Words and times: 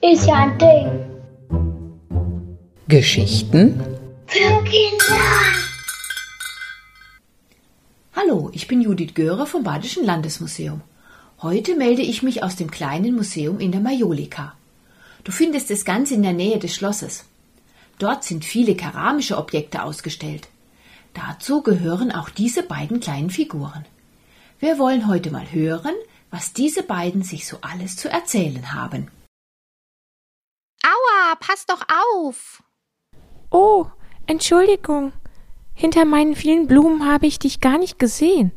Ist 0.00 0.26
ja 0.28 0.34
ein 0.34 0.58
Ding. 0.58 0.86
Geschichten 2.86 3.82
Für 4.26 4.62
Kinder. 4.62 5.16
Hallo, 8.14 8.50
ich 8.52 8.68
bin 8.68 8.80
Judith 8.80 9.14
Göre 9.14 9.44
vom 9.44 9.64
Badischen 9.64 10.04
Landesmuseum. 10.04 10.82
Heute 11.42 11.74
melde 11.74 12.02
ich 12.02 12.22
mich 12.22 12.44
aus 12.44 12.54
dem 12.54 12.70
kleinen 12.70 13.16
Museum 13.16 13.58
in 13.58 13.72
der 13.72 13.80
Majolika. 13.80 14.54
Du 15.24 15.32
findest 15.32 15.72
es 15.72 15.84
ganz 15.84 16.12
in 16.12 16.22
der 16.22 16.32
Nähe 16.32 16.60
des 16.60 16.76
Schlosses. 16.76 17.24
Dort 17.98 18.22
sind 18.22 18.44
viele 18.44 18.76
keramische 18.76 19.36
Objekte 19.36 19.82
ausgestellt. 19.82 20.46
Dazu 21.12 21.62
gehören 21.62 22.12
auch 22.12 22.30
diese 22.30 22.62
beiden 22.62 23.00
kleinen 23.00 23.30
Figuren. 23.30 23.84
Wir 24.60 24.78
wollen 24.80 25.06
heute 25.06 25.30
mal 25.30 25.52
hören, 25.52 25.94
was 26.32 26.52
diese 26.52 26.82
beiden 26.82 27.22
sich 27.22 27.46
so 27.46 27.58
alles 27.60 27.94
zu 27.96 28.10
erzählen 28.10 28.72
haben. 28.72 29.08
Aua, 30.82 31.36
pass 31.38 31.64
doch 31.64 31.82
auf! 32.20 32.62
Oh, 33.50 33.86
Entschuldigung. 34.26 35.12
Hinter 35.74 36.04
meinen 36.04 36.34
vielen 36.34 36.66
Blumen 36.66 37.06
habe 37.06 37.28
ich 37.28 37.38
dich 37.38 37.60
gar 37.60 37.78
nicht 37.78 38.00
gesehen. 38.00 38.50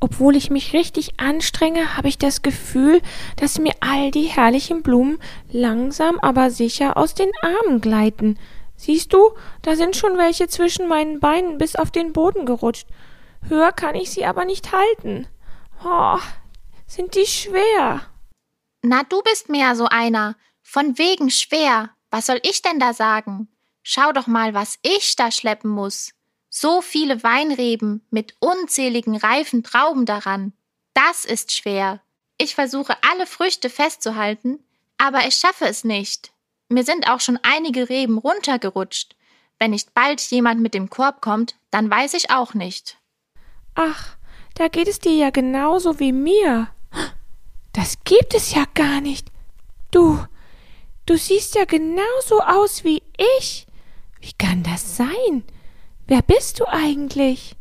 Obwohl 0.00 0.34
ich 0.34 0.50
mich 0.50 0.72
richtig 0.72 1.20
anstrenge, 1.20 1.96
habe 1.96 2.08
ich 2.08 2.18
das 2.18 2.42
Gefühl, 2.42 3.00
dass 3.36 3.60
mir 3.60 3.72
all 3.78 4.10
die 4.10 4.24
herrlichen 4.24 4.82
Blumen 4.82 5.18
langsam 5.52 6.18
aber 6.18 6.50
sicher 6.50 6.96
aus 6.96 7.14
den 7.14 7.30
Armen 7.40 7.80
gleiten. 7.80 8.36
Siehst 8.74 9.12
du, 9.12 9.30
da 9.62 9.76
sind 9.76 9.94
schon 9.94 10.18
welche 10.18 10.48
zwischen 10.48 10.88
meinen 10.88 11.20
Beinen 11.20 11.56
bis 11.56 11.76
auf 11.76 11.92
den 11.92 12.12
Boden 12.12 12.46
gerutscht. 12.46 12.88
Höher 13.48 13.70
kann 13.70 13.94
ich 13.94 14.10
sie 14.10 14.26
aber 14.26 14.44
nicht 14.44 14.72
halten. 14.72 15.28
Oh, 15.84 16.18
sind 16.86 17.14
die 17.14 17.26
schwer. 17.26 18.02
Na, 18.82 19.02
du 19.02 19.22
bist 19.22 19.48
mehr 19.48 19.74
so 19.76 19.86
einer. 19.86 20.36
Von 20.62 20.98
wegen 20.98 21.30
schwer. 21.30 21.90
Was 22.10 22.26
soll 22.26 22.40
ich 22.42 22.62
denn 22.62 22.78
da 22.78 22.92
sagen? 22.92 23.48
Schau 23.82 24.12
doch 24.12 24.26
mal, 24.26 24.54
was 24.54 24.78
ich 24.82 25.16
da 25.16 25.30
schleppen 25.30 25.70
muss. 25.70 26.12
So 26.48 26.80
viele 26.80 27.22
Weinreben 27.22 28.06
mit 28.10 28.34
unzähligen 28.40 29.16
reifen 29.16 29.62
Trauben 29.62 30.06
daran. 30.06 30.52
Das 30.94 31.24
ist 31.24 31.52
schwer. 31.52 32.00
Ich 32.38 32.54
versuche 32.54 32.96
alle 33.02 33.26
Früchte 33.26 33.70
festzuhalten, 33.70 34.64
aber 34.98 35.26
ich 35.26 35.36
schaffe 35.36 35.66
es 35.66 35.84
nicht. 35.84 36.32
Mir 36.68 36.84
sind 36.84 37.08
auch 37.08 37.20
schon 37.20 37.38
einige 37.42 37.88
Reben 37.88 38.18
runtergerutscht. 38.18 39.14
Wenn 39.58 39.70
nicht 39.70 39.94
bald 39.94 40.20
jemand 40.30 40.60
mit 40.60 40.74
dem 40.74 40.90
Korb 40.90 41.20
kommt, 41.20 41.54
dann 41.70 41.90
weiß 41.90 42.14
ich 42.14 42.30
auch 42.30 42.54
nicht. 42.54 42.98
Ach, 43.74 44.16
da 44.56 44.68
geht 44.68 44.88
es 44.88 44.98
dir 44.98 45.14
ja 45.14 45.30
genauso 45.30 46.00
wie 46.00 46.12
mir. 46.12 46.68
Das 47.72 47.98
gibt 48.04 48.34
es 48.34 48.54
ja 48.54 48.64
gar 48.74 49.00
nicht. 49.00 49.28
Du, 49.90 50.18
du 51.04 51.16
siehst 51.16 51.54
ja 51.54 51.66
genauso 51.66 52.40
aus 52.40 52.82
wie 52.82 53.02
ich. 53.38 53.66
Wie 54.20 54.32
kann 54.32 54.62
das 54.62 54.96
sein? 54.96 55.44
Wer 56.06 56.22
bist 56.22 56.58
du 56.58 56.66
eigentlich? 56.66 57.54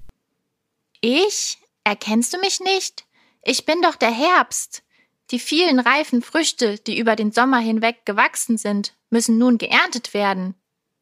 Ich? 1.01 1.59
Erkennst 1.83 2.33
du 2.33 2.39
mich 2.39 2.61
nicht? 2.61 3.05
Ich 3.43 3.66
bin 3.66 3.81
doch 3.81 3.95
der 3.95 4.11
Herbst. 4.11 4.83
Die 5.31 5.39
vielen 5.39 5.79
reifen 5.79 6.21
Früchte, 6.21 6.77
die 6.77 6.97
über 6.97 7.16
den 7.16 7.31
Sommer 7.31 7.59
hinweg 7.59 8.05
gewachsen 8.05 8.57
sind, 8.57 8.95
müssen 9.09 9.38
nun 9.38 9.57
geerntet 9.57 10.13
werden. 10.13 10.55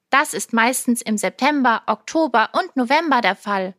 Das 0.10 0.34
ist 0.34 0.54
meistens 0.54 1.02
im 1.02 1.18
September, 1.18 1.84
Oktober 1.86 2.50
und 2.54 2.76
November 2.76 3.22
der 3.22 3.36
Fall. 3.36 3.76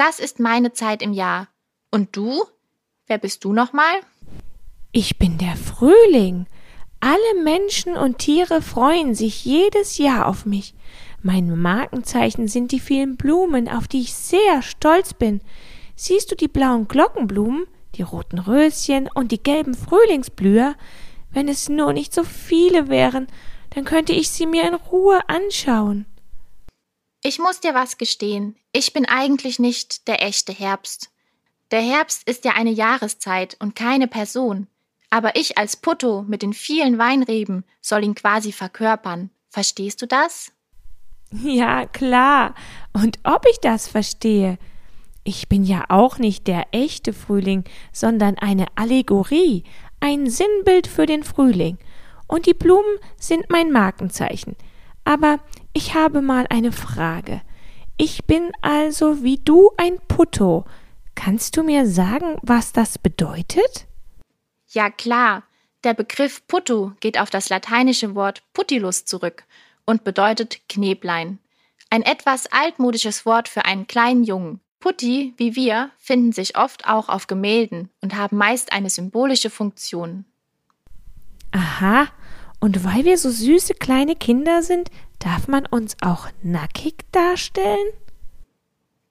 Das 0.00 0.18
ist 0.18 0.40
meine 0.40 0.72
Zeit 0.72 1.02
im 1.02 1.12
Jahr. 1.12 1.48
Und 1.90 2.16
du? 2.16 2.44
Wer 3.06 3.18
bist 3.18 3.44
du 3.44 3.52
nochmal? 3.52 4.00
Ich 4.92 5.18
bin 5.18 5.36
der 5.36 5.56
Frühling. 5.56 6.46
Alle 7.00 7.42
Menschen 7.44 7.98
und 7.98 8.16
Tiere 8.16 8.62
freuen 8.62 9.14
sich 9.14 9.44
jedes 9.44 9.98
Jahr 9.98 10.26
auf 10.26 10.46
mich. 10.46 10.74
Mein 11.20 11.54
Markenzeichen 11.60 12.48
sind 12.48 12.72
die 12.72 12.80
vielen 12.80 13.18
Blumen, 13.18 13.68
auf 13.68 13.88
die 13.88 14.00
ich 14.00 14.14
sehr 14.14 14.62
stolz 14.62 15.12
bin. 15.12 15.42
Siehst 15.96 16.30
du 16.30 16.34
die 16.34 16.48
blauen 16.48 16.88
Glockenblumen, 16.88 17.66
die 17.96 18.02
roten 18.02 18.38
Röschen 18.38 19.06
und 19.12 19.32
die 19.32 19.42
gelben 19.42 19.74
Frühlingsblüher? 19.74 20.76
Wenn 21.30 21.46
es 21.46 21.68
nur 21.68 21.92
nicht 21.92 22.14
so 22.14 22.24
viele 22.24 22.88
wären, 22.88 23.26
dann 23.74 23.84
könnte 23.84 24.14
ich 24.14 24.30
sie 24.30 24.46
mir 24.46 24.66
in 24.66 24.76
Ruhe 24.76 25.20
anschauen. 25.28 26.06
Ich 27.22 27.38
muss 27.38 27.60
dir 27.60 27.74
was 27.74 27.98
gestehen. 27.98 28.56
Ich 28.72 28.94
bin 28.94 29.06
eigentlich 29.06 29.58
nicht 29.58 30.08
der 30.08 30.22
echte 30.22 30.52
Herbst. 30.52 31.10
Der 31.70 31.82
Herbst 31.82 32.26
ist 32.26 32.44
ja 32.46 32.52
eine 32.52 32.70
Jahreszeit 32.70 33.56
und 33.60 33.76
keine 33.76 34.08
Person. 34.08 34.68
Aber 35.10 35.36
ich 35.36 35.58
als 35.58 35.76
Putto 35.76 36.22
mit 36.22 36.40
den 36.40 36.54
vielen 36.54 36.96
Weinreben 36.98 37.64
soll 37.82 38.04
ihn 38.04 38.14
quasi 38.14 38.52
verkörpern. 38.52 39.30
Verstehst 39.50 40.00
du 40.00 40.06
das? 40.06 40.52
Ja, 41.32 41.86
klar. 41.86 42.54
Und 42.92 43.18
ob 43.22 43.44
ich 43.50 43.58
das 43.58 43.86
verstehe? 43.86 44.58
Ich 45.22 45.48
bin 45.48 45.64
ja 45.64 45.84
auch 45.88 46.18
nicht 46.18 46.46
der 46.46 46.68
echte 46.72 47.12
Frühling, 47.12 47.64
sondern 47.92 48.38
eine 48.38 48.66
Allegorie, 48.76 49.64
ein 50.00 50.30
Sinnbild 50.30 50.86
für 50.86 51.04
den 51.04 51.22
Frühling. 51.22 51.76
Und 52.26 52.46
die 52.46 52.54
Blumen 52.54 52.98
sind 53.18 53.50
mein 53.50 53.70
Markenzeichen. 53.70 54.56
Aber 55.04 55.40
ich 55.72 55.94
habe 55.94 56.22
mal 56.22 56.46
eine 56.50 56.72
Frage. 56.72 57.42
Ich 57.96 58.24
bin 58.24 58.50
also 58.62 59.22
wie 59.22 59.38
du 59.38 59.70
ein 59.76 59.98
Putto. 60.08 60.64
Kannst 61.14 61.56
du 61.56 61.62
mir 61.62 61.86
sagen, 61.86 62.38
was 62.42 62.72
das 62.72 62.98
bedeutet? 62.98 63.86
Ja, 64.68 64.90
klar. 64.90 65.42
Der 65.84 65.94
Begriff 65.94 66.46
Putto 66.46 66.92
geht 67.00 67.18
auf 67.18 67.30
das 67.30 67.48
lateinische 67.48 68.14
Wort 68.14 68.42
putilus 68.52 69.04
zurück 69.04 69.44
und 69.84 70.04
bedeutet 70.04 70.60
Kneblein. 70.68 71.38
Ein 71.90 72.02
etwas 72.02 72.46
altmodisches 72.46 73.26
Wort 73.26 73.48
für 73.48 73.64
einen 73.64 73.86
kleinen 73.86 74.24
Jungen. 74.24 74.60
Putti, 74.78 75.34
wie 75.36 75.56
wir, 75.56 75.90
finden 75.98 76.32
sich 76.32 76.56
oft 76.56 76.86
auch 76.86 77.08
auf 77.08 77.26
Gemälden 77.26 77.90
und 78.00 78.16
haben 78.16 78.38
meist 78.38 78.72
eine 78.72 78.88
symbolische 78.88 79.50
Funktion. 79.50 80.24
Aha, 81.50 82.08
und 82.60 82.84
weil 82.84 83.04
wir 83.04 83.18
so 83.18 83.30
süße 83.30 83.74
kleine 83.74 84.14
Kinder 84.14 84.62
sind, 84.62 84.90
darf 85.18 85.48
man 85.48 85.66
uns 85.66 85.96
auch 86.02 86.28
nackig 86.42 87.10
darstellen? 87.12 87.88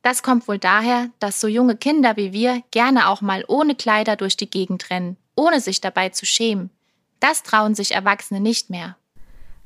Das 0.02 0.24
kommt 0.24 0.48
wohl 0.48 0.60
daher, 0.60 1.10
dass 1.20 1.42
so 1.42 1.48
junge 1.48 1.76
Kinder 1.76 2.16
wie 2.16 2.32
wir 2.32 2.64
gerne 2.72 3.10
auch 3.10 3.22
mal 3.22 3.44
ohne 3.48 3.76
Kleider 3.76 4.16
durch 4.16 4.38
die 4.38 4.50
Gegend 4.50 4.90
rennen, 4.90 5.18
ohne 5.36 5.60
sich 5.60 5.82
dabei 5.82 6.10
zu 6.10 6.26
schämen. 6.26 6.70
Das 7.20 7.44
trauen 7.44 7.76
sich 7.76 7.92
Erwachsene 7.92 8.40
nicht 8.40 8.70
mehr. 8.70 8.96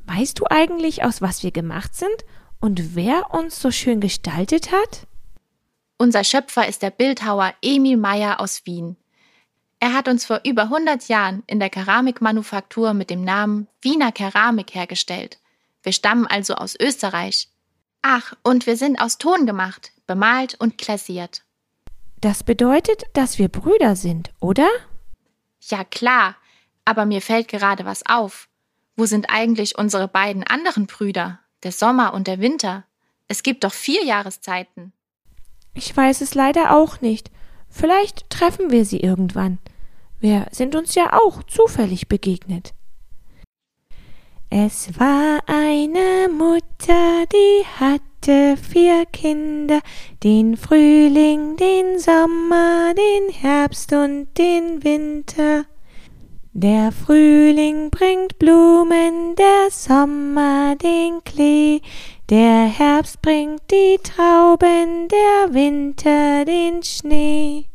Weißt 0.06 0.40
du 0.40 0.46
eigentlich, 0.50 1.04
aus 1.04 1.22
was 1.22 1.44
wir 1.44 1.52
gemacht 1.52 1.96
sind 1.96 2.26
und 2.60 2.96
wer 2.96 3.34
uns 3.34 3.62
so 3.62 3.70
schön 3.70 4.00
gestaltet 4.00 4.72
hat? 4.72 5.08
Unser 5.98 6.24
Schöpfer 6.24 6.68
ist 6.68 6.82
der 6.82 6.90
Bildhauer 6.90 7.54
Emil 7.62 7.98
Meyer 7.98 8.40
aus 8.40 8.66
Wien. 8.66 8.98
Er 9.84 9.92
hat 9.92 10.08
uns 10.08 10.24
vor 10.24 10.40
über 10.46 10.62
100 10.62 11.10
Jahren 11.10 11.44
in 11.46 11.60
der 11.60 11.70
Keramikmanufaktur 11.70 12.94
mit 12.94 13.10
dem 13.10 13.26
Namen 13.26 13.68
Wiener 13.82 14.14
Keramik 14.14 14.74
hergestellt. 14.74 15.40
Wir 15.82 15.92
stammen 15.92 16.26
also 16.26 16.56
aus 16.56 16.78
Österreich. 16.80 17.50
Ach, 18.02 18.34
und 18.44 18.66
wir 18.66 18.78
sind 18.78 18.98
aus 19.02 19.18
Ton 19.18 19.46
gemacht, 19.46 19.92
bemalt 20.08 20.56
und 20.58 20.78
glasiert. 20.78 21.42
Das 22.22 22.46
bedeutet, 22.46 23.04
dass 23.12 23.40
wir 23.40 23.50
Brüder 23.50 23.98
sind, 23.98 24.32
oder? 24.40 24.70
Ja 25.60 25.84
klar, 25.84 26.38
aber 26.86 27.06
mir 27.06 27.22
fällt 27.22 27.50
gerade 27.50 27.84
was 27.84 28.06
auf. 28.06 28.48
Wo 28.96 29.06
sind 29.06 29.26
eigentlich 29.30 29.78
unsere 29.78 30.08
beiden 30.08 30.46
anderen 30.46 30.88
Brüder, 30.88 31.40
der 31.64 31.74
Sommer 31.74 32.14
und 32.14 32.28
der 32.28 32.40
Winter? 32.40 32.86
Es 33.28 33.44
gibt 33.44 33.66
doch 33.66 33.74
vier 33.74 34.06
Jahreszeiten. 34.06 34.94
Ich 35.74 35.94
weiß 35.94 36.22
es 36.22 36.36
leider 36.36 36.74
auch 36.74 37.02
nicht. 37.02 37.32
Vielleicht 37.68 38.30
treffen 38.30 38.72
wir 38.72 38.86
sie 38.86 39.02
irgendwann. 39.02 39.60
Wir 40.24 40.48
sind 40.52 40.74
uns 40.74 40.96
ja 40.96 41.12
auch 41.12 41.44
zufällig 41.44 42.08
begegnet. 42.08 42.74
Es 44.50 44.98
war 44.98 45.42
eine 45.48 46.30
Mutter, 46.30 47.26
die 47.30 47.66
hatte 47.78 48.56
vier 48.56 49.06
Kinder, 49.08 49.82
den 50.24 50.56
Frühling, 50.56 51.58
den 51.58 52.00
Sommer, 52.00 52.94
den 52.94 53.34
Herbst 53.34 53.92
und 53.92 54.30
den 54.38 54.86
Winter. 54.86 55.66
Der 56.54 56.94
Frühling 56.94 57.90
bringt 57.90 58.40
Blumen, 58.40 59.36
der 59.36 59.72
Sommer 59.72 60.78
den 60.78 61.22
Klee, 61.26 61.82
der 62.30 62.68
Herbst 62.68 63.22
bringt 63.22 63.64
die 63.70 63.98
Trauben, 64.02 65.10
der 65.10 65.54
Winter 65.54 66.46
den 66.46 66.82
Schnee. 66.82 67.66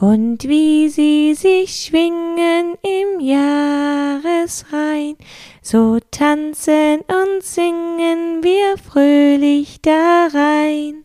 Und 0.00 0.44
wie 0.44 0.88
sie 0.88 1.34
sich 1.34 1.74
schwingen 1.74 2.76
im 2.82 3.20
Jahresrein, 3.20 5.16
so 5.60 5.98
tanzen 6.12 7.00
und 7.00 7.42
singen 7.42 8.42
wir 8.42 8.78
fröhlich 8.78 9.82
darein. 9.82 11.04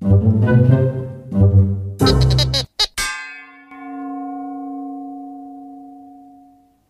Musik 0.00 1.79